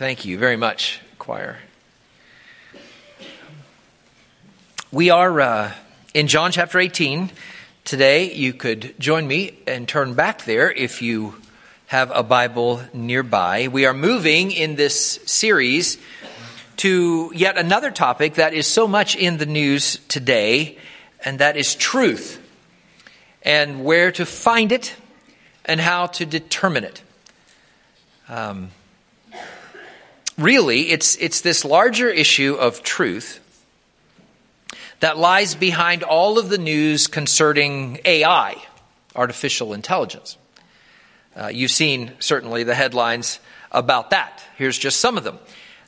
Thank 0.00 0.24
you 0.24 0.38
very 0.38 0.56
much, 0.56 0.98
choir. 1.18 1.58
We 4.90 5.10
are 5.10 5.40
uh, 5.42 5.72
in 6.14 6.26
John 6.26 6.52
chapter 6.52 6.78
18 6.78 7.30
today. 7.84 8.32
You 8.32 8.54
could 8.54 8.94
join 8.98 9.28
me 9.28 9.58
and 9.66 9.86
turn 9.86 10.14
back 10.14 10.46
there 10.46 10.72
if 10.72 11.02
you 11.02 11.34
have 11.88 12.10
a 12.14 12.22
Bible 12.22 12.80
nearby. 12.94 13.68
We 13.68 13.84
are 13.84 13.92
moving 13.92 14.52
in 14.52 14.76
this 14.76 15.20
series 15.26 15.98
to 16.78 17.30
yet 17.34 17.58
another 17.58 17.90
topic 17.90 18.36
that 18.36 18.54
is 18.54 18.66
so 18.66 18.88
much 18.88 19.14
in 19.14 19.36
the 19.36 19.44
news 19.44 19.98
today, 20.08 20.78
and 21.26 21.40
that 21.40 21.58
is 21.58 21.74
truth, 21.74 22.40
and 23.42 23.84
where 23.84 24.10
to 24.12 24.24
find 24.24 24.72
it, 24.72 24.96
and 25.66 25.78
how 25.78 26.06
to 26.06 26.24
determine 26.24 26.84
it. 26.84 27.02
Um, 28.30 28.70
really, 30.40 30.90
it's, 30.90 31.16
it's 31.16 31.40
this 31.40 31.64
larger 31.64 32.08
issue 32.08 32.54
of 32.54 32.82
truth 32.82 33.40
that 35.00 35.18
lies 35.18 35.54
behind 35.54 36.02
all 36.02 36.38
of 36.38 36.48
the 36.48 36.58
news 36.58 37.06
concerning 37.06 37.98
AI, 38.04 38.56
artificial 39.14 39.72
intelligence. 39.72 40.36
Uh, 41.34 41.48
you've 41.48 41.70
seen 41.70 42.12
certainly 42.18 42.64
the 42.64 42.74
headlines 42.74 43.40
about 43.72 44.10
that. 44.10 44.42
Here's 44.56 44.78
just 44.78 45.00
some 45.00 45.16
of 45.16 45.24
them. 45.24 45.38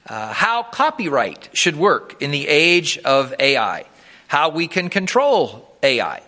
Uh, 0.07 0.33
how 0.33 0.63
copyright 0.63 1.51
should 1.53 1.77
work 1.77 2.21
in 2.23 2.31
the 2.31 2.49
age 2.49 2.99
of 2.99 3.35
AI, 3.39 3.85
how 4.29 4.49
we 4.49 4.67
can 4.67 4.89
control 4.89 5.77
AI. 5.83 6.23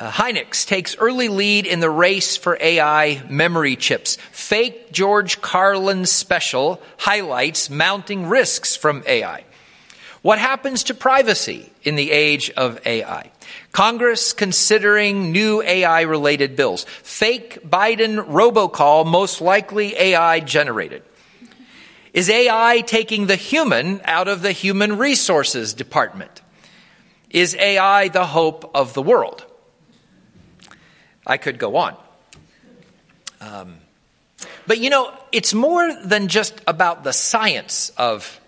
Uh, 0.00 0.10
Hynix 0.10 0.66
takes 0.66 0.96
early 0.96 1.28
lead 1.28 1.66
in 1.66 1.80
the 1.80 1.90
race 1.90 2.34
for 2.34 2.56
AI 2.58 3.22
memory 3.28 3.76
chips. 3.76 4.16
Fake 4.32 4.92
George 4.92 5.42
Carlin 5.42 6.06
special 6.06 6.80
highlights 6.96 7.68
mounting 7.68 8.26
risks 8.26 8.74
from 8.74 9.02
AI. 9.06 9.44
What 10.22 10.38
happens 10.38 10.84
to 10.84 10.94
privacy 10.94 11.70
in 11.82 11.96
the 11.96 12.12
age 12.12 12.48
of 12.52 12.80
AI? 12.86 13.30
Congress 13.72 14.32
considering 14.32 15.32
new 15.32 15.60
AI 15.60 16.00
related 16.00 16.56
bills. 16.56 16.84
Fake 17.02 17.58
Biden 17.62 18.26
robocall, 18.26 19.04
most 19.04 19.42
likely 19.42 19.94
AI 19.96 20.40
generated. 20.40 21.02
Is 22.14 22.30
AI 22.30 22.80
taking 22.86 23.26
the 23.26 23.36
human 23.36 24.00
out 24.04 24.28
of 24.28 24.40
the 24.40 24.52
human 24.52 24.96
resources 24.96 25.74
department? 25.74 26.40
Is 27.28 27.54
AI 27.56 28.08
the 28.08 28.24
hope 28.24 28.70
of 28.74 28.94
the 28.94 29.02
world? 29.02 29.44
I 31.30 31.36
could 31.36 31.60
go 31.60 31.76
on. 31.76 31.94
Um, 33.40 33.76
but 34.66 34.78
you 34.78 34.90
know, 34.90 35.12
it's 35.30 35.54
more 35.54 35.94
than 36.04 36.26
just 36.26 36.60
about 36.66 37.04
the 37.04 37.12
science 37.12 37.90
of 37.96 38.40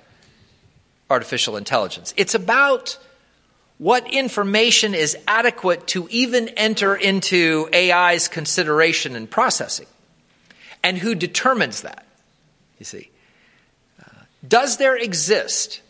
artificial 1.09 1.57
intelligence. 1.57 2.13
It's 2.17 2.35
about 2.35 2.99
what 3.79 4.13
information 4.13 4.95
is 4.95 5.17
adequate 5.29 5.87
to 5.89 6.09
even 6.11 6.49
enter 6.49 6.97
into 6.97 7.69
AI's 7.73 8.27
consideration 8.27 9.15
and 9.15 9.31
processing, 9.31 9.87
and 10.83 10.99
who 10.99 11.15
determines 11.15 11.83
that. 11.83 12.05
You 12.81 12.85
see, 12.85 13.11
uh, 14.01 14.25
does 14.47 14.79
there 14.79 14.97
exist? 14.97 15.83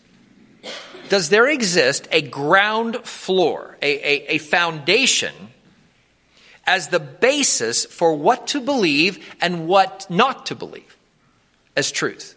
Does 1.09 1.31
there 1.31 1.49
exist 1.49 2.07
a 2.13 2.21
ground 2.21 2.97
floor, 3.05 3.79
a, 3.81 3.87
a, 3.87 4.35
a 4.35 4.39
foundation, 4.39 5.33
as 6.67 6.89
the 6.89 7.01
basis 7.01 7.85
for 7.85 8.15
what 8.15 8.47
to 8.49 8.61
believe 8.61 9.35
and 9.41 9.67
what 9.67 10.07
not 10.09 10.47
to 10.47 10.55
believe 10.55 10.97
as 11.77 11.91
truth? 11.91 12.37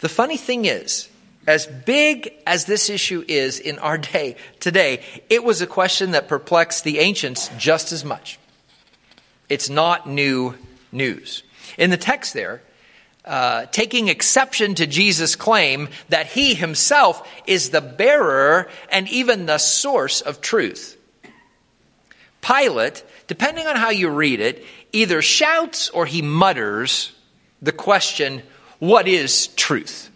The 0.00 0.08
funny 0.08 0.36
thing 0.36 0.64
is, 0.64 1.08
as 1.46 1.66
big 1.66 2.32
as 2.46 2.64
this 2.66 2.90
issue 2.90 3.24
is 3.26 3.58
in 3.58 3.78
our 3.78 3.98
day 3.98 4.36
today, 4.60 5.02
it 5.30 5.42
was 5.42 5.60
a 5.60 5.66
question 5.66 6.12
that 6.12 6.28
perplexed 6.28 6.84
the 6.84 6.98
ancients 6.98 7.50
just 7.58 7.92
as 7.92 8.04
much. 8.04 8.38
It's 9.48 9.68
not 9.68 10.08
new 10.08 10.54
news. 10.90 11.42
In 11.78 11.90
the 11.90 11.96
text 11.96 12.34
there, 12.34 12.62
uh, 13.24 13.66
taking 13.66 14.08
exception 14.08 14.74
to 14.74 14.86
Jesus' 14.86 15.36
claim 15.36 15.88
that 16.08 16.26
he 16.26 16.54
himself 16.54 17.28
is 17.46 17.70
the 17.70 17.80
bearer 17.80 18.68
and 18.90 19.08
even 19.08 19.46
the 19.46 19.58
source 19.58 20.20
of 20.20 20.40
truth. 20.40 20.96
Pilate, 22.42 23.04
depending 23.28 23.66
on 23.66 23.76
how 23.76 23.90
you 23.90 24.10
read 24.10 24.40
it, 24.40 24.64
either 24.92 25.22
shouts 25.22 25.88
or 25.88 26.04
he 26.04 26.20
mutters 26.20 27.12
the 27.62 27.72
question, 27.72 28.42
what 28.78 29.08
is 29.08 29.46
truth? 29.48 30.10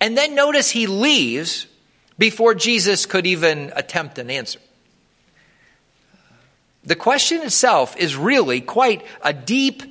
And 0.00 0.18
then 0.18 0.34
notice 0.34 0.70
he 0.70 0.88
leaves 0.88 1.68
before 2.18 2.54
Jesus 2.54 3.06
could 3.06 3.26
even 3.26 3.72
attempt 3.76 4.18
an 4.18 4.30
answer. 4.30 4.58
The 6.84 6.96
question 6.96 7.42
itself 7.42 7.96
is 7.96 8.16
really 8.16 8.60
quite 8.60 9.06
a 9.22 9.32
deep, 9.32 9.82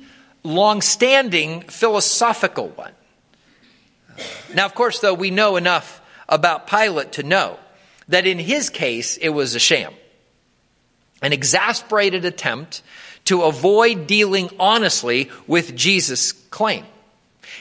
long 0.42 0.82
standing 0.82 1.62
philosophical 1.62 2.68
one. 2.68 2.92
Now, 4.54 4.66
of 4.66 4.74
course, 4.74 4.98
though, 4.98 5.14
we 5.14 5.30
know 5.30 5.56
enough 5.56 6.02
about 6.28 6.66
Pilate 6.66 7.12
to 7.12 7.22
know 7.22 7.58
that 8.08 8.26
in 8.26 8.38
his 8.38 8.68
case 8.68 9.16
it 9.16 9.30
was 9.30 9.54
a 9.54 9.58
sham, 9.58 9.94
an 11.22 11.32
exasperated 11.32 12.24
attempt 12.24 12.82
to 13.24 13.42
avoid 13.42 14.06
dealing 14.06 14.50
honestly 14.58 15.30
with 15.46 15.76
Jesus' 15.76 16.32
claim. 16.32 16.84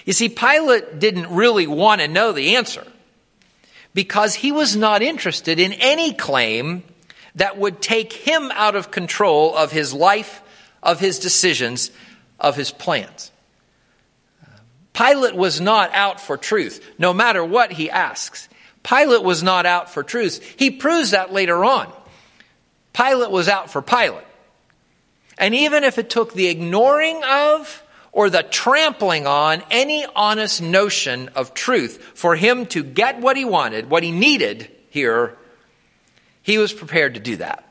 You 0.05 0.13
see, 0.13 0.29
Pilate 0.29 0.99
didn't 0.99 1.29
really 1.29 1.67
want 1.67 2.01
to 2.01 2.07
know 2.07 2.31
the 2.31 2.55
answer 2.55 2.85
because 3.93 4.35
he 4.35 4.51
was 4.51 4.75
not 4.75 5.01
interested 5.01 5.59
in 5.59 5.73
any 5.73 6.13
claim 6.13 6.83
that 7.35 7.57
would 7.57 7.81
take 7.81 8.11
him 8.11 8.51
out 8.53 8.75
of 8.75 8.91
control 8.91 9.55
of 9.55 9.71
his 9.71 9.93
life, 9.93 10.41
of 10.81 10.99
his 10.99 11.19
decisions, 11.19 11.91
of 12.39 12.55
his 12.55 12.71
plans. 12.71 13.31
Pilate 14.93 15.35
was 15.35 15.61
not 15.61 15.93
out 15.93 16.19
for 16.19 16.35
truth, 16.35 16.85
no 16.97 17.13
matter 17.13 17.45
what 17.45 17.71
he 17.71 17.89
asks. 17.89 18.49
Pilate 18.83 19.23
was 19.23 19.43
not 19.43 19.65
out 19.65 19.91
for 19.91 20.03
truth. 20.03 20.55
He 20.57 20.71
proves 20.71 21.11
that 21.11 21.31
later 21.31 21.63
on. 21.63 21.91
Pilate 22.93 23.31
was 23.31 23.47
out 23.47 23.71
for 23.71 23.81
Pilate. 23.81 24.25
And 25.37 25.55
even 25.55 25.83
if 25.83 25.97
it 25.97 26.09
took 26.09 26.33
the 26.33 26.47
ignoring 26.47 27.21
of 27.23 27.83
or 28.11 28.29
the 28.29 28.43
trampling 28.43 29.25
on 29.25 29.63
any 29.71 30.05
honest 30.15 30.61
notion 30.61 31.29
of 31.35 31.53
truth 31.53 32.11
for 32.13 32.35
him 32.35 32.65
to 32.67 32.83
get 32.83 33.19
what 33.21 33.37
he 33.37 33.45
wanted, 33.45 33.89
what 33.89 34.03
he 34.03 34.11
needed 34.11 34.69
here, 34.89 35.37
he 36.43 36.57
was 36.57 36.73
prepared 36.73 37.13
to 37.13 37.19
do 37.19 37.37
that. 37.37 37.67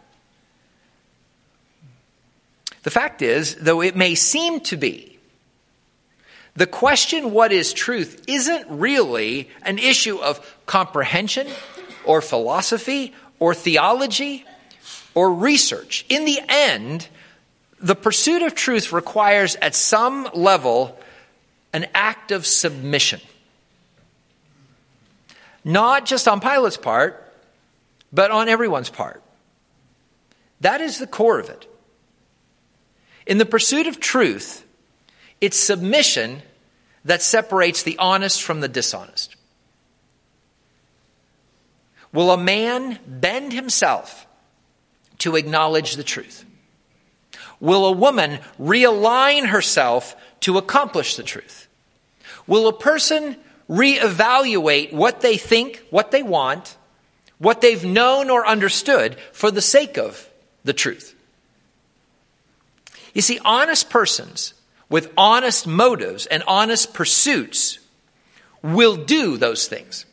The 2.83 2.91
fact 2.91 3.21
is, 3.21 3.57
though 3.57 3.83
it 3.83 3.95
may 3.95 4.15
seem 4.15 4.61
to 4.61 4.77
be, 4.77 5.19
the 6.57 6.67
question, 6.67 7.31
what 7.31 7.53
is 7.53 7.73
truth, 7.73 8.25
isn't 8.27 8.67
really 8.69 9.49
an 9.63 9.79
issue 9.79 10.19
of 10.19 10.57
comprehension 10.67 11.47
or 12.05 12.21
philosophy 12.21 13.15
or 13.39 13.55
theology 13.55 14.45
or 15.15 15.33
research. 15.33 16.05
In 16.09 16.25
the 16.25 16.41
end, 16.49 17.09
the 17.81 17.95
pursuit 17.95 18.43
of 18.43 18.55
truth 18.55 18.93
requires, 18.93 19.57
at 19.57 19.75
some 19.75 20.29
level, 20.35 20.99
an 21.73 21.87
act 21.95 22.31
of 22.31 22.47
submission. 22.47 23.21
Not 25.65 26.07
just 26.07 26.29
on 26.29 26.41
Pilate's 26.41 26.77
part, 26.77 27.33
but 28.13 28.31
on 28.31 28.49
everyone's 28.49 28.91
part. 28.91 29.23
That 30.61 30.81
is 30.81 30.99
the 30.99 31.07
core 31.07 31.39
of 31.39 31.49
it. 31.49 31.67
In 33.27 33.39
the 33.39 33.47
pursuit 33.47 33.87
of 33.87 34.01
truth, 34.01 34.65
it's 35.41 35.57
submission 35.57 36.43
that 37.05 37.23
separates 37.23 37.83
the 37.83 37.97
honest 37.99 38.43
from 38.43 38.61
the 38.61 38.69
dishonest. 38.69 39.37
Will 42.13 42.31
a 42.31 42.37
man 42.37 42.99
bend 43.07 43.53
himself 43.53 44.27
to 45.21 45.37
acknowledge 45.37 45.97
the 45.97 46.05
truth? 46.05 46.45
Will 47.61 47.87
a 47.87 47.93
woman 47.93 48.41
realign 48.61 49.47
herself 49.47 50.17
to 50.41 50.59
accomplish 50.59 51.17
the 51.17 51.23
truth? 51.23 51.69
Will 52.47 52.69
a 52.69 52.73
person 52.73 53.37
reevaluate 53.69 54.93
what 54.93 55.21
they 55.21 55.37
think, 55.37 55.83
what 55.91 56.11
they 56.11 56.23
want, 56.23 56.77
what 57.39 57.61
they've 57.61 57.85
known 57.85 58.31
or 58.31 58.47
understood 58.47 59.17
for 59.33 59.51
the 59.51 59.63
sake 59.63 59.97
of 59.97 60.29
the 60.65 60.73
truth? 60.73 61.15
You 63.15 63.23
see, 63.23 63.39
honest 63.45 63.91
persons 63.91 64.55
with 64.89 65.13
honest 65.17 65.67
motives 65.67 66.27
and 66.27 66.43
honest 66.47 66.95
pursuits 66.95 67.79
will 68.63 68.97
do 68.97 69.37
those 69.37 69.69
things. 69.69 70.07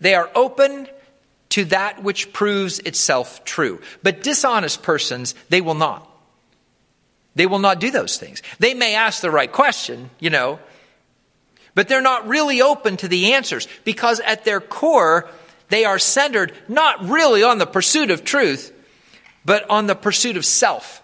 They 0.00 0.14
are 0.14 0.30
open 0.34 0.88
to 1.56 1.64
that 1.64 2.02
which 2.02 2.34
proves 2.34 2.80
itself 2.80 3.42
true. 3.42 3.80
But 4.02 4.22
dishonest 4.22 4.82
persons, 4.82 5.34
they 5.48 5.62
will 5.62 5.74
not. 5.74 6.06
They 7.34 7.46
will 7.46 7.60
not 7.60 7.80
do 7.80 7.90
those 7.90 8.18
things. 8.18 8.42
They 8.58 8.74
may 8.74 8.94
ask 8.94 9.22
the 9.22 9.30
right 9.30 9.50
question, 9.50 10.10
you 10.20 10.28
know, 10.28 10.58
but 11.74 11.88
they're 11.88 12.02
not 12.02 12.28
really 12.28 12.60
open 12.60 12.98
to 12.98 13.08
the 13.08 13.32
answers 13.32 13.68
because 13.84 14.20
at 14.20 14.44
their 14.44 14.60
core, 14.60 15.30
they 15.70 15.86
are 15.86 15.98
centered 15.98 16.52
not 16.68 17.08
really 17.08 17.42
on 17.42 17.56
the 17.56 17.64
pursuit 17.64 18.10
of 18.10 18.22
truth, 18.22 18.70
but 19.42 19.64
on 19.70 19.86
the 19.86 19.94
pursuit 19.94 20.36
of 20.36 20.44
self. 20.44 21.02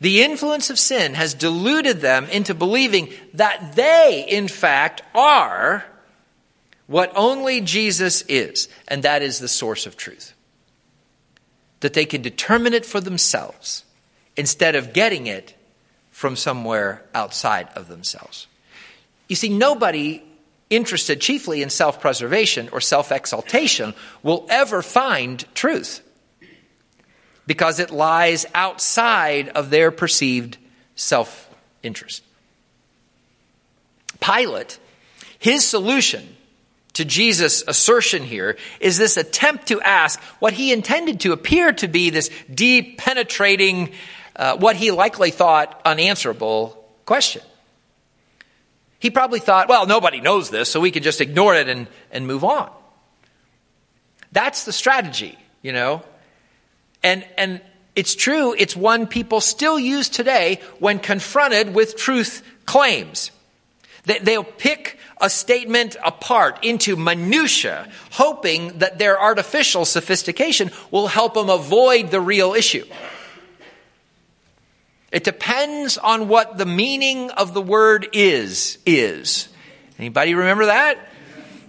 The 0.00 0.22
influence 0.22 0.70
of 0.70 0.78
sin 0.78 1.12
has 1.12 1.34
deluded 1.34 2.00
them 2.00 2.24
into 2.24 2.54
believing 2.54 3.12
that 3.34 3.76
they, 3.76 4.24
in 4.26 4.48
fact, 4.48 5.02
are 5.14 5.84
what 6.86 7.12
only 7.16 7.60
Jesus 7.60 8.22
is, 8.22 8.68
and 8.86 9.02
that 9.02 9.22
is 9.22 9.38
the 9.38 9.48
source 9.48 9.86
of 9.86 9.96
truth. 9.96 10.34
That 11.80 11.94
they 11.94 12.04
can 12.04 12.22
determine 12.22 12.74
it 12.74 12.86
for 12.86 13.00
themselves 13.00 13.84
instead 14.36 14.74
of 14.74 14.92
getting 14.92 15.26
it 15.26 15.54
from 16.10 16.36
somewhere 16.36 17.04
outside 17.14 17.68
of 17.74 17.88
themselves. 17.88 18.46
You 19.28 19.36
see, 19.36 19.48
nobody 19.48 20.22
interested 20.70 21.20
chiefly 21.20 21.62
in 21.62 21.70
self 21.70 22.00
preservation 22.00 22.68
or 22.72 22.80
self 22.80 23.10
exaltation 23.10 23.94
will 24.22 24.46
ever 24.48 24.82
find 24.82 25.44
truth 25.54 26.02
because 27.46 27.78
it 27.78 27.90
lies 27.90 28.46
outside 28.54 29.48
of 29.50 29.70
their 29.70 29.90
perceived 29.90 30.56
self 30.94 31.50
interest. 31.82 32.22
Pilate, 34.20 34.78
his 35.38 35.64
solution 35.64 36.35
to 36.96 37.04
Jesus' 37.04 37.62
assertion 37.66 38.22
here 38.22 38.56
is 38.80 38.96
this 38.96 39.16
attempt 39.16 39.68
to 39.68 39.80
ask 39.82 40.20
what 40.38 40.54
he 40.54 40.72
intended 40.72 41.20
to 41.20 41.32
appear 41.32 41.72
to 41.74 41.88
be 41.88 42.10
this 42.10 42.30
deep, 42.52 42.98
penetrating, 42.98 43.92
uh, 44.34 44.56
what 44.56 44.76
he 44.76 44.90
likely 44.90 45.30
thought 45.30 45.80
unanswerable 45.84 46.82
question. 47.04 47.42
He 48.98 49.10
probably 49.10 49.40
thought, 49.40 49.68
well, 49.68 49.86
nobody 49.86 50.20
knows 50.22 50.48
this, 50.48 50.70
so 50.70 50.80
we 50.80 50.90
can 50.90 51.02
just 51.02 51.20
ignore 51.20 51.54
it 51.54 51.68
and, 51.68 51.86
and 52.10 52.26
move 52.26 52.44
on. 52.44 52.70
That's 54.32 54.64
the 54.64 54.72
strategy, 54.72 55.38
you 55.60 55.72
know. 55.72 56.02
And, 57.02 57.26
and 57.36 57.60
it's 57.94 58.14
true, 58.14 58.54
it's 58.56 58.74
one 58.74 59.06
people 59.06 59.42
still 59.42 59.78
use 59.78 60.08
today 60.08 60.60
when 60.78 60.98
confronted 60.98 61.74
with 61.74 61.96
truth 61.96 62.42
claims. 62.64 63.30
They, 64.04 64.18
they'll 64.18 64.44
pick 64.44 64.98
a 65.20 65.30
statement 65.30 65.96
apart 66.04 66.62
into 66.62 66.96
minutia, 66.96 67.88
hoping 68.12 68.78
that 68.78 68.98
their 68.98 69.20
artificial 69.20 69.84
sophistication 69.84 70.70
will 70.90 71.06
help 71.06 71.34
them 71.34 71.48
avoid 71.48 72.10
the 72.10 72.20
real 72.20 72.54
issue. 72.54 72.84
It 75.12 75.24
depends 75.24 75.96
on 75.96 76.28
what 76.28 76.58
the 76.58 76.66
meaning 76.66 77.30
of 77.30 77.54
the 77.54 77.62
word 77.62 78.08
is, 78.12 78.78
is. 78.84 79.48
Anybody 79.98 80.34
remember 80.34 80.66
that? 80.66 80.98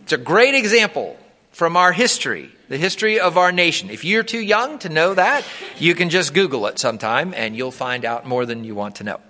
It's 0.04 0.12
a 0.12 0.18
great 0.18 0.56
example 0.56 1.18
from 1.52 1.78
our 1.78 1.92
history, 1.92 2.50
the 2.68 2.78
history 2.78 3.20
of 3.20 3.38
our 3.38 3.52
nation. 3.52 3.90
If 3.90 4.04
you're 4.04 4.24
too 4.24 4.40
young 4.40 4.80
to 4.80 4.90
know 4.90 5.14
that, 5.14 5.46
you 5.78 5.96
can 5.96 6.10
just 6.10 6.34
Google 6.34 6.68
it 6.68 6.80
sometime 6.80 7.34
and 7.34 7.56
you'll 7.56 7.72
find 7.72 8.04
out 8.04 8.26
more 8.26 8.46
than 8.46 8.64
you 8.64 8.76
want 8.76 8.96
to 8.96 9.04
know. 9.04 9.22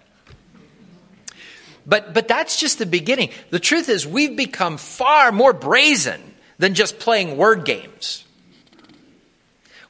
But, 1.87 2.13
but 2.13 2.27
that's 2.27 2.59
just 2.59 2.79
the 2.79 2.85
beginning. 2.85 3.29
The 3.49 3.59
truth 3.59 3.87
is, 3.87 4.05
we've 4.05 4.35
become 4.35 4.77
far 4.77 5.31
more 5.31 5.53
brazen 5.53 6.21
than 6.57 6.73
just 6.73 6.99
playing 6.99 7.37
word 7.37 7.63
games. 7.63 8.25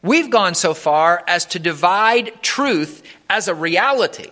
We've 0.03 0.29
gone 0.29 0.53
so 0.53 0.75
far 0.75 1.23
as 1.27 1.45
to 1.47 1.59
divide 1.59 2.43
truth 2.43 3.01
as 3.29 3.47
a 3.47 3.55
reality, 3.55 4.29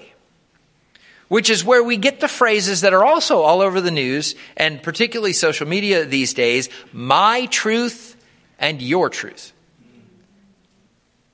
which 1.27 1.49
is 1.49 1.65
where 1.65 1.83
we 1.83 1.97
get 1.97 2.19
the 2.19 2.27
phrases 2.27 2.81
that 2.81 2.93
are 2.93 3.03
also 3.03 3.41
all 3.41 3.61
over 3.61 3.81
the 3.81 3.89
news 3.89 4.35
and 4.55 4.83
particularly 4.83 5.33
social 5.33 5.67
media 5.67 6.05
these 6.05 6.35
days 6.35 6.69
my 6.93 7.47
truth 7.47 8.15
and 8.59 8.79
your 8.79 9.09
truth. 9.09 9.53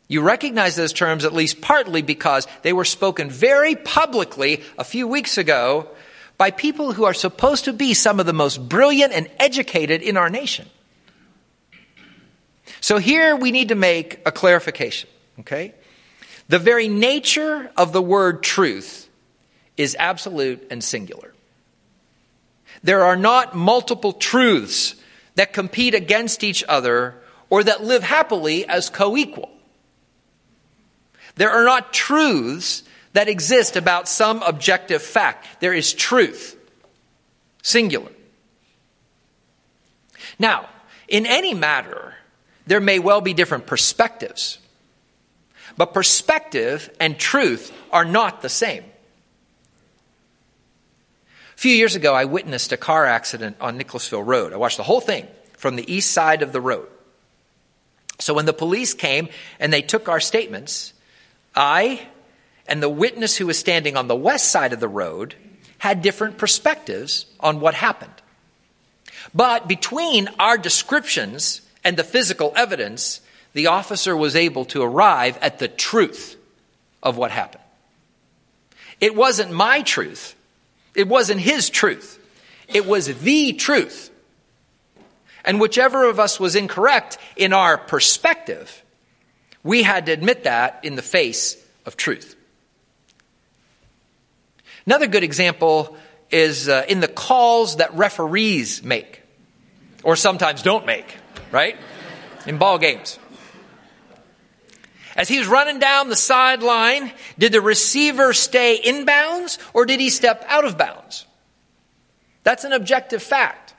You 0.08 0.22
recognize 0.22 0.76
those 0.76 0.94
terms 0.94 1.26
at 1.26 1.34
least 1.34 1.62
partly 1.62 2.02
because 2.02 2.48
they 2.62 2.74
were 2.74 2.86
spoken 2.86 3.30
very 3.30 3.76
publicly 3.76 4.64
a 4.78 4.84
few 4.86 5.08
weeks 5.08 5.38
ago 5.38 5.90
by 6.42 6.50
people 6.50 6.92
who 6.92 7.04
are 7.04 7.14
supposed 7.14 7.66
to 7.66 7.72
be 7.72 7.94
some 7.94 8.20
of 8.20 8.26
the 8.26 8.34
most 8.34 8.68
brilliant 8.68 9.14
and 9.14 9.30
educated 9.38 10.02
in 10.02 10.18
our 10.18 10.28
nation. 10.28 10.68
So 12.80 12.98
here 12.98 13.36
we 13.36 13.52
need 13.52 13.68
to 13.68 13.76
make 13.76 14.20
a 14.26 14.32
clarification, 14.32 15.08
okay? 15.42 15.76
The 16.50 16.58
very 16.58 16.88
nature 16.88 17.70
of 17.78 17.94
the 17.94 18.02
word 18.02 18.42
truth 18.42 19.08
is 19.78 19.96
absolute 20.00 20.66
and 20.72 20.84
singular. 20.84 21.32
There 22.82 23.04
are 23.04 23.16
not 23.16 23.56
multiple 23.56 24.14
truths 24.14 24.96
that 25.36 25.54
compete 25.54 25.94
against 25.94 26.44
each 26.44 26.64
other 26.68 27.22
or 27.52 27.64
that 27.64 27.84
live 27.84 28.02
happily 28.02 28.68
as 28.68 28.90
co 28.90 29.16
equal. 29.16 29.52
There 31.36 31.52
are 31.52 31.66
not 31.66 31.94
truths 31.94 32.82
that 33.14 33.28
exist 33.28 33.76
about 33.76 34.08
some 34.08 34.42
objective 34.44 35.02
fact. 35.02 35.60
There 35.60 35.74
is 35.74 35.94
truth, 35.94 36.58
singular. 37.62 38.12
Now, 40.40 40.70
in 41.08 41.26
any 41.26 41.54
matter, 41.54 42.16
there 42.66 42.80
may 42.80 43.00
well 43.00 43.22
be 43.22 43.34
different 43.34 43.68
perspectives. 43.68 44.60
But 45.78 45.94
perspective 45.94 46.90
and 47.00 47.18
truth 47.18 47.72
are 47.92 48.06
not 48.06 48.42
the 48.42 48.50
same. 48.50 48.84
A 51.56 51.62
few 51.62 51.76
years 51.76 51.96
ago, 51.96 52.14
I 52.14 52.26
witnessed 52.26 52.72
a 52.72 52.78
car 52.78 53.06
accident 53.06 53.58
on 53.62 53.78
Nicholasville 53.78 54.24
Road. 54.24 54.54
I 54.54 54.58
watched 54.58 54.78
the 54.78 54.84
whole 54.84 55.02
thing 55.02 55.28
from 55.58 55.76
the 55.76 55.94
east 55.94 56.12
side 56.12 56.42
of 56.42 56.54
the 56.54 56.62
road. 56.62 56.88
So 58.20 58.34
when 58.34 58.46
the 58.46 58.54
police 58.54 58.94
came 58.94 59.30
and 59.60 59.72
they 59.72 59.82
took 59.82 60.10
our 60.10 60.20
statements, 60.20 60.94
I 61.56 62.08
and 62.68 62.82
the 62.82 62.90
witness 62.90 63.38
who 63.38 63.48
was 63.48 63.60
standing 63.60 63.98
on 63.98 64.08
the 64.08 64.16
west 64.16 64.52
side 64.52 64.74
of 64.74 64.80
the 64.80 64.88
road 64.88 65.36
had 65.80 66.02
different 66.02 66.38
perspectives 66.38 67.26
on 67.40 67.60
what 67.60 67.74
happened. 67.74 68.14
But 69.34 69.68
between 69.68 70.30
our 70.40 70.58
descriptions 70.58 71.62
and 71.84 71.98
the 71.98 72.04
physical 72.04 72.54
evidence, 72.56 73.22
the 73.54 73.68
officer 73.68 74.16
was 74.16 74.36
able 74.36 74.66
to 74.66 74.82
arrive 74.82 75.38
at 75.42 75.60
the 75.60 75.68
truth 75.68 76.38
of 77.02 77.18
what 77.18 77.32
happened. 77.32 77.64
It 79.00 79.16
wasn't 79.16 79.52
my 79.52 79.82
truth. 79.82 80.36
It 80.94 81.08
wasn't 81.08 81.42
his 81.42 81.70
truth. 81.70 82.20
It 82.68 82.86
was 82.86 83.08
the 83.22 83.54
truth. 83.54 84.10
And 85.44 85.60
whichever 85.60 86.08
of 86.08 86.20
us 86.20 86.40
was 86.40 86.56
incorrect 86.56 87.18
in 87.36 87.54
our 87.54 87.78
perspective, 87.78 88.84
we 89.64 89.84
had 89.84 90.06
to 90.06 90.12
admit 90.12 90.44
that 90.44 90.80
in 90.84 90.96
the 90.96 91.02
face 91.02 91.58
of 91.86 91.98
truth. 91.98 92.36
Another 94.86 95.08
good 95.08 95.24
example 95.24 95.96
is 96.30 96.70
uh, 96.70 96.86
in 96.88 97.00
the 97.00 97.08
calls 97.08 97.78
that 97.78 97.94
referees 97.96 98.84
make, 98.84 99.22
or 100.04 100.16
sometimes 100.16 100.62
don't 100.62 100.86
make, 100.86 101.18
right? 101.52 101.78
In 102.46 102.58
ball 102.58 102.78
games. 102.78 103.20
As 105.16 105.28
he 105.28 105.40
was 105.40 105.48
running 105.48 105.80
down 105.80 106.10
the 106.10 106.16
sideline, 106.16 107.12
did 107.38 107.52
the 107.52 107.62
receiver 107.62 108.34
stay 108.34 108.76
in 108.76 109.06
bounds 109.06 109.60
or 109.74 109.86
did 109.86 110.00
he 110.00 110.10
step 110.10 110.46
out 110.48 110.66
of 110.66 110.78
bounds? 110.78 111.26
That's 112.44 112.64
an 112.64 112.74
objective 112.74 113.22
fact. 113.22 113.76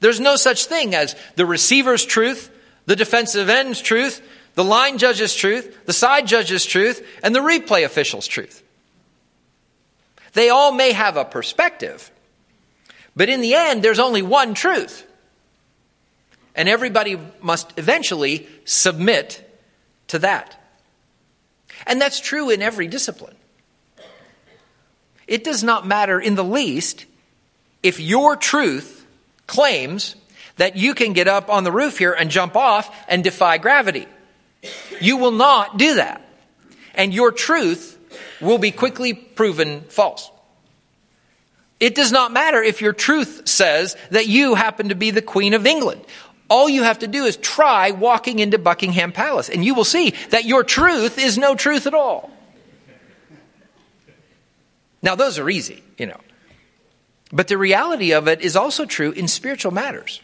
There's 0.00 0.20
no 0.20 0.36
such 0.36 0.66
thing 0.66 0.94
as 0.94 1.16
the 1.36 1.46
receiver's 1.46 2.04
truth, 2.04 2.50
the 2.86 2.96
defensive 2.96 3.48
end's 3.48 3.80
truth, 3.80 4.22
the 4.54 4.64
line 4.64 4.98
judge's 4.98 5.34
truth, 5.34 5.86
the 5.86 5.92
side 5.92 6.26
judge's 6.26 6.66
truth, 6.66 7.06
and 7.22 7.34
the 7.34 7.40
replay 7.40 7.84
official's 7.84 8.26
truth. 8.26 8.62
They 10.32 10.50
all 10.50 10.72
may 10.72 10.92
have 10.92 11.16
a 11.16 11.24
perspective, 11.24 12.10
but 13.16 13.28
in 13.28 13.40
the 13.40 13.54
end, 13.54 13.82
there's 13.82 13.98
only 13.98 14.22
one 14.22 14.54
truth. 14.54 15.04
And 16.54 16.68
everybody 16.68 17.18
must 17.40 17.78
eventually 17.78 18.48
submit 18.64 19.44
to 20.08 20.18
that. 20.20 20.58
And 21.86 22.00
that's 22.00 22.20
true 22.20 22.50
in 22.50 22.62
every 22.62 22.88
discipline. 22.88 23.36
It 25.26 25.44
does 25.44 25.62
not 25.62 25.86
matter 25.86 26.18
in 26.18 26.34
the 26.34 26.44
least 26.44 27.04
if 27.82 28.00
your 28.00 28.34
truth 28.34 29.06
claims 29.46 30.16
that 30.56 30.76
you 30.76 30.94
can 30.94 31.12
get 31.12 31.28
up 31.28 31.50
on 31.50 31.64
the 31.64 31.72
roof 31.72 31.98
here 31.98 32.12
and 32.12 32.30
jump 32.30 32.56
off 32.56 32.94
and 33.08 33.22
defy 33.22 33.58
gravity. 33.58 34.06
You 35.00 35.16
will 35.16 35.32
not 35.32 35.76
do 35.76 35.94
that. 35.96 36.26
And 36.94 37.14
your 37.14 37.30
truth 37.30 37.97
will 38.40 38.58
be 38.58 38.70
quickly 38.70 39.14
proven 39.14 39.82
false. 39.82 40.30
It 41.80 41.94
does 41.94 42.10
not 42.10 42.32
matter 42.32 42.62
if 42.62 42.80
your 42.80 42.92
truth 42.92 43.48
says 43.48 43.96
that 44.10 44.26
you 44.26 44.54
happen 44.54 44.88
to 44.88 44.94
be 44.94 45.10
the 45.10 45.22
Queen 45.22 45.54
of 45.54 45.66
England. 45.66 46.04
All 46.48 46.68
you 46.68 46.82
have 46.82 47.00
to 47.00 47.06
do 47.06 47.24
is 47.24 47.36
try 47.36 47.90
walking 47.90 48.38
into 48.38 48.58
Buckingham 48.58 49.12
Palace, 49.12 49.48
and 49.48 49.64
you 49.64 49.74
will 49.74 49.84
see 49.84 50.14
that 50.30 50.44
your 50.44 50.64
truth 50.64 51.18
is 51.18 51.38
no 51.38 51.54
truth 51.54 51.86
at 51.86 51.94
all. 51.94 52.30
Now, 55.02 55.14
those 55.14 55.38
are 55.38 55.48
easy, 55.48 55.82
you 55.96 56.06
know. 56.06 56.20
But 57.30 57.48
the 57.48 57.58
reality 57.58 58.12
of 58.12 58.26
it 58.26 58.40
is 58.40 58.56
also 58.56 58.86
true 58.86 59.12
in 59.12 59.28
spiritual 59.28 59.72
matters. 59.72 60.20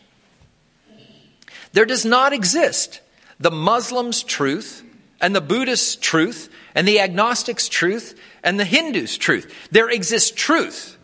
There 1.73 1.85
does 1.85 2.04
not 2.04 2.33
exist 2.33 3.00
the 3.38 3.50
Muslim's 3.50 4.23
truth 4.23 4.83
and 5.21 5.37
the 5.37 5.40
Buddhist's 5.40 5.97
truth 5.97 6.49
and 6.75 6.87
the 6.88 7.00
agnostic's 7.00 7.69
truth 7.69 8.19
and 8.43 8.59
the 8.59 8.64
Hindu's 8.64 9.16
truth. 9.16 9.69
There 9.71 9.88
exists 9.88 10.31
truth 10.31 10.97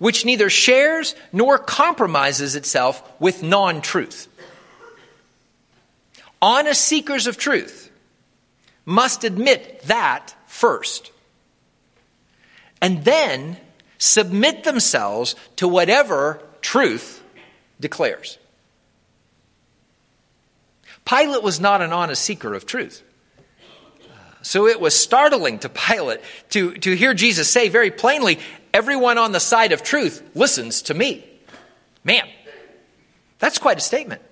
which 0.00 0.24
neither 0.24 0.48
shares 0.48 1.14
nor 1.30 1.58
compromises 1.58 2.56
itself 2.56 3.02
with 3.20 3.42
non 3.42 3.82
truth. 3.82 4.28
Honest 6.42 6.80
seekers 6.80 7.26
of 7.26 7.36
truth 7.36 7.90
must 8.86 9.24
admit 9.24 9.82
that 9.82 10.34
first. 10.46 11.12
And 12.80 13.04
then 13.04 13.58
submit 13.98 14.64
themselves 14.64 15.36
to 15.56 15.68
whatever 15.68 16.42
truth 16.62 17.22
declares. 17.78 18.38
Pilate 21.04 21.42
was 21.42 21.60
not 21.60 21.82
an 21.82 21.92
honest 21.92 22.22
seeker 22.22 22.54
of 22.54 22.64
truth. 22.64 23.02
So 24.42 24.66
it 24.66 24.80
was 24.80 24.94
startling 24.94 25.58
to 25.60 25.68
Pilate 25.68 26.20
to, 26.50 26.74
to 26.74 26.96
hear 26.96 27.14
Jesus 27.14 27.50
say 27.50 27.68
very 27.68 27.90
plainly, 27.90 28.38
Everyone 28.72 29.18
on 29.18 29.32
the 29.32 29.40
side 29.40 29.72
of 29.72 29.82
truth 29.82 30.22
listens 30.34 30.82
to 30.82 30.94
me. 30.94 31.26
Man, 32.04 32.28
that's 33.38 33.58
quite 33.58 33.78
a 33.78 33.80
statement. 33.80 34.22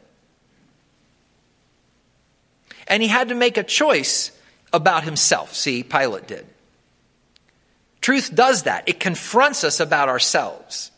And 2.87 3.03
he 3.03 3.09
had 3.09 3.29
to 3.29 3.35
make 3.35 3.57
a 3.57 3.65
choice 3.65 4.31
about 4.73 5.05
himself. 5.05 5.55
See, 5.55 5.83
Pilate 5.83 6.29
did. 6.29 6.47
Truth 8.01 8.35
does 8.35 8.63
that, 8.63 8.89
it 8.89 9.01
confronts 9.01 9.65
us 9.65 9.81
about 9.81 10.09
ourselves. 10.09 10.93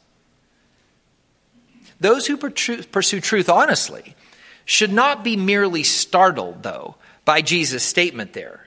Those 1.99 2.26
who 2.26 2.37
pursue 2.37 3.21
truth 3.21 3.49
honestly 3.49 4.14
should 4.64 4.93
not 4.93 5.25
be 5.25 5.37
merely 5.37 5.83
startled, 5.83 6.62
though, 6.62 6.97
by 7.25 7.43
Jesus' 7.43 7.83
statement 7.83 8.33
there, 8.33 8.60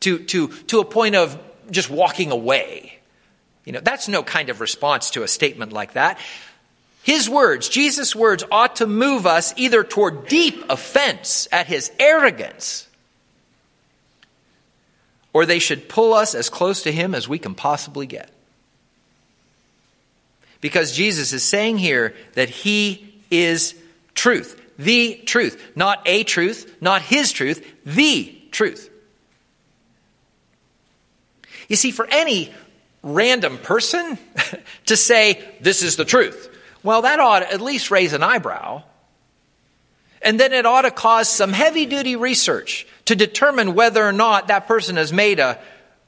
to, 0.00 0.18
to, 0.24 0.48
to 0.48 0.80
a 0.80 0.84
point 0.84 1.14
of 1.14 1.38
just 1.70 1.90
walking 1.90 2.30
away. 2.30 2.98
You 3.64 3.72
know, 3.72 3.80
that's 3.80 4.08
no 4.08 4.22
kind 4.22 4.48
of 4.48 4.60
response 4.60 5.10
to 5.10 5.22
a 5.22 5.28
statement 5.28 5.72
like 5.72 5.92
that. 5.92 6.18
His 7.02 7.28
words, 7.28 7.68
Jesus' 7.68 8.14
words, 8.14 8.44
ought 8.50 8.76
to 8.76 8.86
move 8.86 9.26
us 9.26 9.54
either 9.56 9.84
toward 9.84 10.28
deep 10.28 10.64
offense 10.68 11.48
at 11.52 11.66
his 11.66 11.90
arrogance, 11.98 12.86
or 15.32 15.46
they 15.46 15.58
should 15.58 15.88
pull 15.88 16.14
us 16.14 16.34
as 16.34 16.48
close 16.48 16.82
to 16.82 16.92
him 16.92 17.14
as 17.14 17.28
we 17.28 17.38
can 17.38 17.54
possibly 17.54 18.06
get. 18.06 18.30
Because 20.60 20.92
Jesus 20.92 21.32
is 21.32 21.42
saying 21.42 21.78
here 21.78 22.14
that 22.34 22.48
he 22.48 23.14
is 23.30 23.74
truth 24.14 24.58
the 24.78 25.20
truth. 25.26 25.72
Not 25.74 26.02
a 26.06 26.24
truth, 26.24 26.76
not 26.80 27.02
his 27.02 27.32
truth, 27.32 27.66
the 27.84 28.34
truth. 28.50 28.90
You 31.68 31.76
see, 31.76 31.90
for 31.90 32.06
any 32.10 32.52
random 33.02 33.58
person 33.58 34.18
to 34.86 34.96
say, 34.96 35.44
this 35.60 35.82
is 35.82 35.96
the 35.96 36.04
truth, 36.04 36.48
well, 36.82 37.02
that 37.02 37.20
ought 37.20 37.40
to 37.40 37.52
at 37.52 37.60
least 37.60 37.90
raise 37.90 38.12
an 38.12 38.22
eyebrow. 38.22 38.82
And 40.20 40.38
then 40.40 40.52
it 40.52 40.66
ought 40.66 40.82
to 40.82 40.90
cause 40.90 41.28
some 41.28 41.52
heavy 41.52 41.86
duty 41.86 42.16
research 42.16 42.86
to 43.04 43.14
determine 43.14 43.74
whether 43.74 44.04
or 44.04 44.12
not 44.12 44.48
that 44.48 44.66
person 44.66 44.96
has 44.96 45.12
made 45.12 45.38
a, 45.38 45.58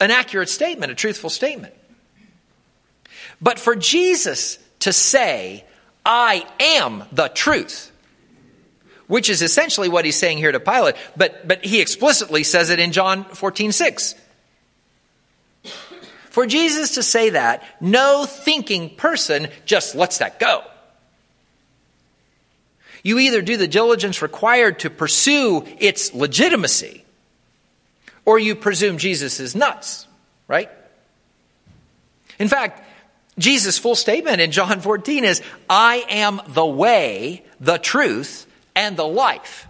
an 0.00 0.10
accurate 0.10 0.48
statement, 0.48 0.90
a 0.90 0.94
truthful 0.94 1.30
statement. 1.30 1.74
But 3.40 3.58
for 3.58 3.76
Jesus 3.76 4.58
to 4.80 4.92
say, 4.92 5.64
I 6.04 6.46
am 6.58 7.04
the 7.12 7.28
truth, 7.28 7.92
which 9.06 9.30
is 9.30 9.42
essentially 9.42 9.88
what 9.88 10.04
he's 10.04 10.16
saying 10.16 10.38
here 10.38 10.52
to 10.52 10.60
Pilate, 10.60 10.96
but, 11.16 11.46
but 11.46 11.64
he 11.64 11.80
explicitly 11.80 12.42
says 12.42 12.70
it 12.70 12.78
in 12.78 12.92
John 12.92 13.24
14, 13.24 13.72
6. 13.72 14.14
For 16.30 16.46
Jesus 16.46 16.94
to 16.94 17.02
say 17.02 17.30
that, 17.30 17.62
no 17.80 18.24
thinking 18.24 18.94
person 18.94 19.48
just 19.64 19.94
lets 19.94 20.18
that 20.18 20.38
go. 20.38 20.62
You 23.02 23.18
either 23.18 23.42
do 23.42 23.56
the 23.56 23.68
diligence 23.68 24.22
required 24.22 24.80
to 24.80 24.90
pursue 24.90 25.64
its 25.78 26.14
legitimacy, 26.14 27.04
or 28.24 28.38
you 28.38 28.54
presume 28.54 28.98
Jesus 28.98 29.40
is 29.40 29.54
nuts, 29.54 30.06
right? 30.46 30.70
In 32.38 32.48
fact, 32.48 32.84
Jesus' 33.38 33.78
full 33.78 33.94
statement 33.96 34.40
in 34.40 34.52
John 34.52 34.80
14 34.80 35.24
is, 35.24 35.42
I 35.68 36.04
am 36.08 36.40
the 36.48 36.66
way, 36.66 37.44
the 37.58 37.78
truth, 37.78 38.46
and 38.76 38.96
the 38.96 39.06
life. 39.06 39.66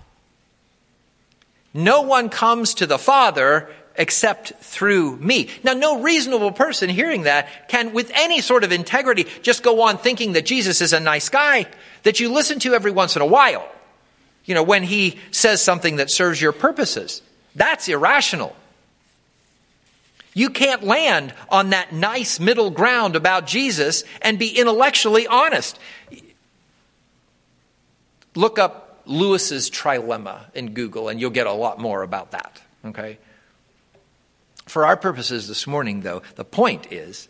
No 1.73 2.03
one 2.03 2.29
comes 2.29 2.75
to 2.75 2.87
the 2.87 2.99
Father 2.99 3.71
except 3.97 4.53
through 4.61 5.17
me. 5.17 5.49
Now, 5.63 5.73
no 5.73 6.01
reasonable 6.01 6.53
person 6.53 6.89
hearing 6.89 7.23
that 7.23 7.69
can, 7.69 7.93
with 7.93 8.11
any 8.15 8.41
sort 8.41 8.65
of 8.65 8.73
integrity, 8.73 9.27
just 9.43 9.63
go 9.63 9.83
on 9.83 9.99
thinking 9.99 10.33
that 10.33 10.47
Jesus 10.47 10.81
is 10.81 10.93
a 10.93 11.01
nice 11.01 11.29
guy 11.29 11.67
that 12.03 12.21
you 12.21 12.33
listen 12.33 12.59
to 12.61 12.75
every 12.75 12.91
once 12.91 13.17
in 13.17 13.23
a 13.23 13.27
while. 13.27 13.69
You 14.45 14.55
know, 14.55 14.63
when 14.63 14.83
he 14.83 15.19
says 15.31 15.61
something 15.61 15.97
that 15.97 16.11
serves 16.11 16.41
your 16.41 16.53
purposes. 16.53 17.23
That's 17.55 17.89
irrational. 17.89 18.57
You 20.33 20.51
can't 20.51 20.85
land 20.85 21.35
on 21.49 21.71
that 21.71 21.93
nice 21.93 22.39
middle 22.39 22.71
ground 22.71 23.17
about 23.17 23.47
Jesus 23.47 24.05
and 24.23 24.39
be 24.39 24.49
intellectually 24.49 25.27
honest. 25.27 25.79
Look 28.35 28.59
up 28.59 29.03
Lewis's 29.07 29.71
trilemma 29.71 30.43
in 30.55 30.73
Google, 30.73 31.09
and 31.09 31.21
you'll 31.21 31.31
get 31.31 31.49
a 31.49 31.53
lot 31.53 31.81
more 31.81 32.03
about 32.03 32.31
that. 32.31 32.63
Okay? 32.85 33.19
For 34.71 34.87
our 34.87 34.97
purposes 34.97 35.49
this 35.49 35.67
morning, 35.67 36.03
though, 36.03 36.23
the 36.37 36.45
point 36.45 36.93
is 36.93 37.27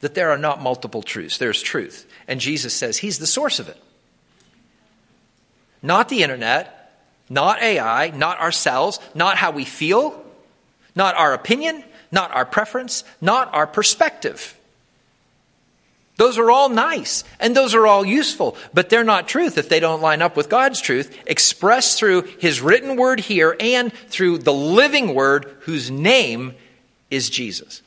that 0.00 0.14
there 0.14 0.30
are 0.30 0.38
not 0.38 0.62
multiple 0.62 1.02
truths. 1.02 1.36
There's 1.36 1.60
truth. 1.60 2.10
And 2.26 2.40
Jesus 2.40 2.72
says 2.72 2.96
he's 2.96 3.18
the 3.18 3.26
source 3.26 3.58
of 3.58 3.68
it. 3.68 3.76
Not 5.82 6.08
the 6.08 6.22
internet, 6.22 7.04
not 7.28 7.60
AI, 7.60 8.08
not 8.16 8.40
ourselves, 8.40 9.00
not 9.14 9.36
how 9.36 9.50
we 9.50 9.66
feel, 9.66 10.24
not 10.96 11.14
our 11.14 11.34
opinion, 11.34 11.84
not 12.10 12.30
our 12.30 12.46
preference, 12.46 13.04
not 13.20 13.52
our 13.52 13.66
perspective. 13.66 14.58
Those 16.16 16.38
are 16.38 16.50
all 16.50 16.70
nice 16.70 17.22
and 17.38 17.54
those 17.54 17.74
are 17.74 17.86
all 17.86 18.06
useful, 18.06 18.56
but 18.72 18.88
they're 18.88 19.04
not 19.04 19.28
truth 19.28 19.58
if 19.58 19.68
they 19.68 19.80
don't 19.80 20.00
line 20.00 20.22
up 20.22 20.38
with 20.38 20.48
God's 20.48 20.80
truth, 20.80 21.14
expressed 21.26 21.98
through 21.98 22.22
His 22.38 22.62
written 22.62 22.96
word 22.96 23.20
here 23.20 23.54
and 23.60 23.92
through 23.92 24.38
the 24.38 24.54
living 24.54 25.14
word 25.14 25.54
whose 25.60 25.90
name 25.90 26.54
is 27.12 27.28
Jesus. 27.28 27.82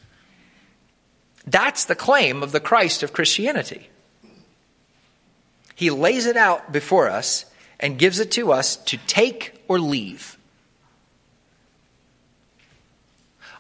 That's 1.47 1.85
the 1.85 1.95
claim 1.95 2.43
of 2.43 2.51
the 2.51 2.59
Christ 2.59 3.03
of 3.03 3.11
Christianity. 3.11 3.89
He 5.73 5.89
lays 5.89 6.25
it 6.25 6.37
out 6.37 6.71
before 6.71 7.09
us 7.09 7.45
and 7.79 7.97
gives 7.97 8.19
it 8.19 8.31
to 8.31 8.53
us 8.53 8.77
to 8.77 8.97
take 9.07 9.61
or 9.67 9.79
leave. 9.79 10.37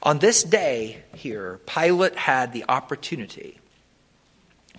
On 0.03 0.19
this 0.19 0.43
day 0.43 1.03
here, 1.15 1.59
Pilate 1.65 2.15
had 2.15 2.53
the 2.53 2.65
opportunity 2.69 3.59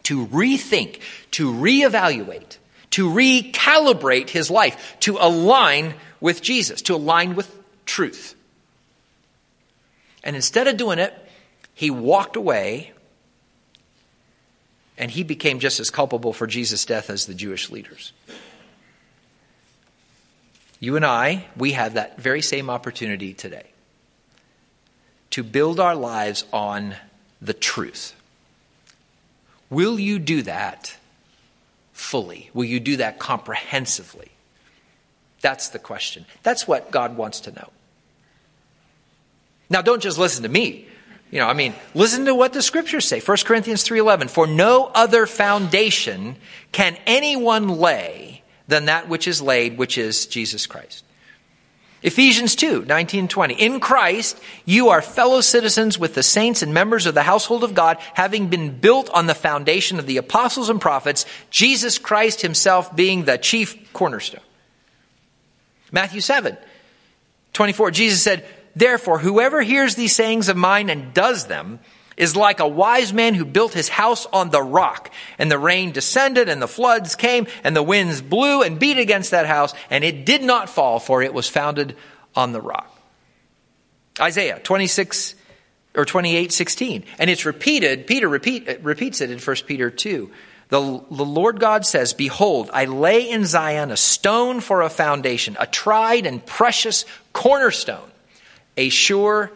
to 0.05 0.25
rethink, 0.29 1.01
to 1.33 1.53
reevaluate, 1.53 2.59
to 2.93 3.11
recalibrate 3.11 4.31
his 4.31 4.53
life, 4.53 4.97
to 5.01 5.19
align 5.21 5.95
with 6.21 6.43
Jesus, 6.43 6.81
to 6.83 6.95
align 6.95 7.35
with 7.35 7.53
truth. 7.87 8.36
And 10.27 10.35
instead 10.35 10.67
of 10.67 10.77
doing 10.77 10.99
it, 10.99 11.15
he 11.73 11.89
walked 11.89 12.35
away 12.35 12.93
and 14.99 15.09
he 15.09 15.23
became 15.23 15.61
just 15.61 15.79
as 15.79 15.89
culpable 15.89 16.33
for 16.33 16.49
Jesus' 16.49 16.85
death 16.85 17.11
as 17.11 17.27
the 17.27 17.35
Jewish 17.35 17.71
leaders. 17.71 18.13
You 20.81 20.97
and 20.97 21.07
I, 21.07 21.47
we 21.57 21.73
have 21.73 21.95
that 21.95 22.19
very 22.19 22.43
same 22.43 22.69
opportunity 22.69 23.35
today 23.35 23.67
to 25.31 25.45
build 25.45 25.79
our 25.79 25.95
lives 25.95 26.45
on 26.53 26.97
the 27.41 27.55
truth. 27.55 28.13
Will 29.71 29.97
you 29.97 30.19
do 30.19 30.43
that 30.43 30.97
fully? 31.93 32.51
Will 32.53 32.65
you 32.65 32.81
do 32.81 32.97
that 32.97 33.21
comprehensively? 33.21 34.33
That's 35.41 35.69
the 35.69 35.79
question. 35.79 36.27
That's 36.43 36.67
what 36.67 36.91
God 36.91 37.17
wants 37.17 37.39
to 37.41 37.53
know. 37.53 37.71
Now 39.69 39.83
don't 39.83 40.03
just 40.03 40.19
listen 40.19 40.43
to 40.45 40.49
me. 40.49 40.87
You 41.31 41.41
know, 41.41 41.49
I 41.49 41.55
mean, 41.55 41.75
listen 41.95 42.25
to 42.27 42.35
what 42.35 42.53
the 42.53 42.63
scriptures 42.63 43.05
say. 43.05 43.21
1 43.21 43.45
Corinthians 43.45 43.83
3:11, 43.83 44.29
"For 44.29 44.47
no 44.47 44.91
other 44.95 45.27
foundation 45.27 46.37
can 46.73 46.97
anyone 47.07 47.69
lay 47.69 48.43
than 48.69 48.85
that 48.85 49.09
which 49.09 49.27
is 49.27 49.43
laid, 49.43 49.77
which 49.77 49.99
is 49.99 50.27
Jesus 50.27 50.67
Christ." 50.67 51.03
Ephesians 52.03 52.55
2, 52.55 52.85
19 52.85 53.21
and 53.21 53.31
20. 53.31 53.55
In 53.55 53.81
Christ, 53.81 54.39
you 54.65 54.91
are 54.91 55.03
fellow 55.03 55.41
citizens 55.41 55.99
with 55.99 56.15
the 56.15 56.23
saints 56.23 56.63
and 56.63 56.73
members 56.73 57.07
of 57.07 57.15
the 57.15 57.25
household 57.25 57.65
of 57.65 57.75
God, 57.75 57.99
having 58.15 58.47
been 58.47 58.79
built 58.79 59.11
on 59.11 59.27
the 59.27 59.35
foundation 59.35 59.99
of 59.99 60.07
the 60.07 60.19
apostles 60.19 60.69
and 60.69 60.81
prophets, 60.81 61.27
Jesus 61.51 61.99
Christ 61.99 62.43
himself 62.43 62.95
being 62.95 63.25
the 63.25 63.39
chief 63.39 63.93
cornerstone. 63.93 64.43
Matthew 65.91 66.21
7, 66.21 66.57
24. 67.55 67.91
Jesus 67.91 68.23
said, 68.23 68.47
Therefore, 68.77 69.19
whoever 69.19 69.63
hears 69.63 69.95
these 69.95 70.15
sayings 70.15 70.51
of 70.51 70.57
mine 70.57 70.91
and 70.91 71.15
does 71.15 71.47
them 71.47 71.81
is 72.19 72.37
like 72.37 72.61
a 72.61 72.69
wise 72.69 73.13
man 73.13 73.35
who 73.35 73.45
built 73.45 73.73
his 73.73 73.89
house 73.89 74.27
on 74.27 74.51
the 74.51 74.63
rock. 74.63 75.11
And 75.39 75.51
the 75.51 75.59
rain 75.59 75.93
descended 75.93 76.49
and 76.49 76.61
the 76.61 76.69
floods 76.69 77.15
came 77.15 77.47
and 77.65 77.75
the 77.75 77.83
winds 77.83 78.21
blew 78.21 78.63
and 78.63 78.79
beat 78.79 78.99
against 78.99 79.31
that 79.31 79.47
house 79.47 79.75
and 79.91 80.05
it 80.05 80.27
did 80.27 80.43
not 80.43 80.69
fall 80.69 80.99
for 80.99 81.23
it 81.23 81.35
was 81.35 81.49
founded 81.49 81.97
on 82.35 82.53
the 82.53 82.61
rock. 82.61 82.93
Isaiah 84.21 84.61
26 84.61 85.35
or 85.95 86.05
28, 86.05 86.53
16. 86.53 87.05
And 87.19 87.31
it's 87.31 87.47
repeated, 87.47 88.07
Peter 88.07 88.29
repeat, 88.29 88.83
repeats 88.83 89.23
it 89.23 89.31
in 89.31 89.39
1 89.39 89.57
Peter 89.67 89.91
2. 89.91 90.31
The, 90.69 90.81
the 91.11 91.25
Lord 91.25 91.61
God 91.61 91.87
says, 91.87 92.13
Behold, 92.13 92.71
I 92.73 92.87
lay 92.87 93.31
in 93.31 93.47
Zion 93.47 93.91
a 93.91 93.97
stone 93.97 94.61
for 94.61 94.83
a 94.83 94.91
foundation, 94.91 95.57
a 95.59 95.67
tried 95.67 96.27
and 96.27 96.45
precious 96.45 97.05
cornerstone 97.33 98.11
a 98.77 98.89
sure 98.89 99.51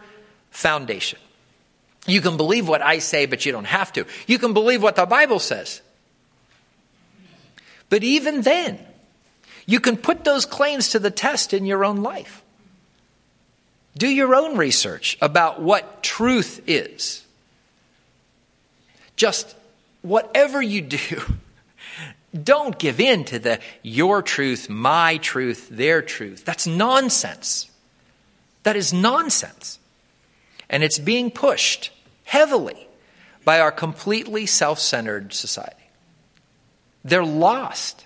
foundation. 0.49 1.19
You 2.07 2.21
can 2.21 2.37
believe 2.37 2.67
what 2.67 2.81
I 2.81 2.99
say, 2.99 3.25
but 3.25 3.45
you 3.45 3.51
don't 3.51 3.65
have 3.65 3.93
to. 3.93 4.05
You 4.27 4.39
can 4.39 4.53
believe 4.53 4.81
what 4.81 4.95
the 4.95 5.05
Bible 5.05 5.39
says. 5.39 5.81
But 7.89 8.03
even 8.03 8.41
then, 8.41 8.79
you 9.65 9.79
can 9.79 9.97
put 9.97 10.23
those 10.23 10.45
claims 10.45 10.89
to 10.89 10.99
the 10.99 11.11
test 11.11 11.53
in 11.53 11.65
your 11.65 11.85
own 11.85 11.97
life. 11.97 12.43
Do 13.97 14.07
your 14.07 14.35
own 14.35 14.57
research 14.57 15.17
about 15.21 15.61
what 15.61 16.01
truth 16.01 16.61
is. 16.67 17.25
Just 19.15 19.55
whatever 20.01 20.61
you 20.61 20.81
do, 20.81 21.21
don't 22.43 22.77
give 22.79 22.99
in 22.99 23.25
to 23.25 23.39
the 23.39 23.59
your 23.83 24.21
truth, 24.21 24.69
my 24.69 25.17
truth, 25.17 25.69
their 25.69 26.01
truth. 26.01 26.45
That's 26.45 26.65
nonsense. 26.65 27.70
That 28.63 28.75
is 28.75 28.93
nonsense. 28.93 29.79
And 30.69 30.83
it's 30.83 30.99
being 30.99 31.31
pushed 31.31 31.91
heavily 32.23 32.87
by 33.43 33.59
our 33.59 33.71
completely 33.71 34.45
self 34.45 34.79
centered 34.79 35.33
society. 35.33 35.75
They're 37.03 37.25
lost. 37.25 38.05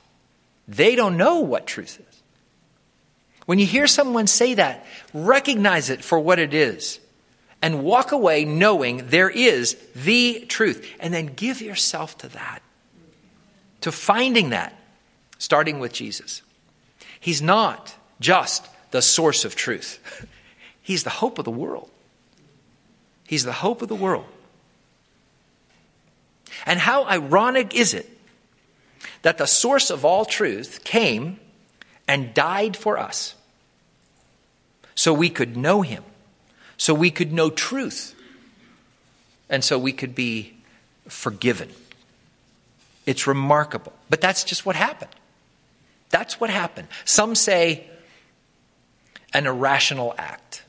They 0.67 0.95
don't 0.95 1.17
know 1.17 1.41
what 1.41 1.67
truth 1.67 1.99
is. 1.99 2.21
When 3.45 3.59
you 3.59 3.65
hear 3.65 3.85
someone 3.85 4.25
say 4.25 4.55
that, 4.55 4.85
recognize 5.13 5.89
it 5.89 6.03
for 6.03 6.19
what 6.19 6.39
it 6.39 6.53
is 6.53 6.99
and 7.61 7.83
walk 7.83 8.11
away 8.11 8.45
knowing 8.45 9.07
there 9.07 9.29
is 9.29 9.75
the 9.95 10.45
truth. 10.47 10.87
And 10.99 11.13
then 11.13 11.27
give 11.27 11.61
yourself 11.61 12.17
to 12.19 12.27
that, 12.29 12.61
to 13.81 13.91
finding 13.91 14.49
that, 14.49 14.79
starting 15.37 15.79
with 15.79 15.93
Jesus. 15.93 16.41
He's 17.19 17.41
not 17.41 17.95
just 18.19 18.67
the 18.91 19.01
source 19.01 19.45
of 19.45 19.55
truth. 19.55 19.99
He's 20.85 21.03
the 21.03 21.09
hope 21.09 21.39
of 21.39 21.45
the 21.45 21.51
world. 21.51 21.89
He's 23.27 23.43
the 23.43 23.51
hope 23.51 23.81
of 23.81 23.87
the 23.87 23.95
world. 23.95 24.27
And 26.67 26.79
how 26.79 27.05
ironic 27.05 27.73
is 27.73 27.95
it 27.95 28.07
that 29.23 29.39
the 29.39 29.47
source 29.47 29.89
of 29.89 30.05
all 30.05 30.25
truth 30.25 30.83
came 30.83 31.39
and 32.07 32.35
died 32.35 32.77
for 32.77 32.99
us 32.99 33.33
so 34.93 35.11
we 35.11 35.27
could 35.27 35.57
know 35.57 35.81
him, 35.81 36.03
so 36.77 36.93
we 36.93 37.09
could 37.09 37.33
know 37.33 37.49
truth, 37.49 38.13
and 39.49 39.63
so 39.63 39.79
we 39.79 39.91
could 39.91 40.13
be 40.13 40.53
forgiven. 41.07 41.71
It's 43.07 43.25
remarkable. 43.25 43.93
But 44.07 44.21
that's 44.21 44.43
just 44.43 44.67
what 44.67 44.75
happened. 44.75 45.11
That's 46.11 46.39
what 46.39 46.51
happened. 46.51 46.89
Some 47.05 47.33
say 47.33 47.87
an 49.33 49.47
irrational 49.47 50.13
act. 50.19 50.61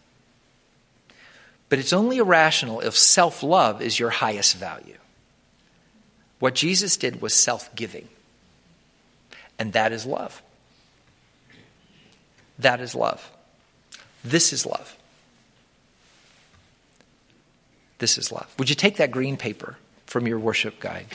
But 1.69 1.79
it's 1.79 1.93
only 1.93 2.19
irrational 2.19 2.81
if 2.81 2.97
self 2.97 3.43
love 3.43 3.83
is 3.83 3.99
your 3.99 4.11
highest 4.11 4.57
value. 4.57 4.99
What 6.39 6.55
Jesus 6.55 6.97
did 6.97 7.21
was 7.21 7.35
self 7.35 7.75
giving. 7.75 8.09
And 9.59 9.73
that 9.73 9.93
is 9.93 10.05
love. 10.07 10.43
That 12.59 12.81
is 12.81 12.95
love. 12.95 13.31
This 14.23 14.53
is 14.53 14.67
love. 14.67 14.97
This 17.99 18.19
is 18.19 18.31
love. 18.31 18.53
Would 18.59 18.69
you 18.69 18.77
take 18.77 18.97
that 18.99 19.11
green 19.11 19.37
paper 19.37 19.77
from 20.07 20.27
your 20.27 20.39
worship 20.39 20.79
guide? 20.81 21.07